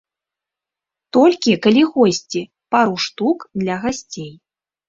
[1.17, 2.41] Толькі калі госці,
[2.77, 4.31] пару штук, для гасцей.